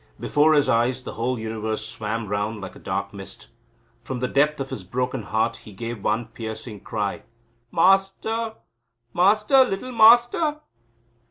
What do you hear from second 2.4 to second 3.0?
like a